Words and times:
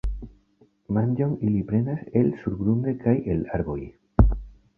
Manĝon 0.97 1.35
ili 1.49 1.61
prenas 1.67 2.01
el 2.23 2.33
surgrunde 2.41 2.95
kaj 3.05 3.15
el 3.35 3.45
arboj. 3.61 3.79